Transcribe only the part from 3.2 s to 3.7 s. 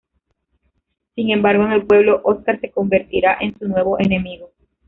en su